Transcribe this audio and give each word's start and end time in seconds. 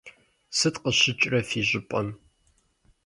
Сыт 0.57 0.75
къыщыкӏрэ 0.83 1.39
фи 1.49 1.61
щӏыпӏэм? 1.67 2.07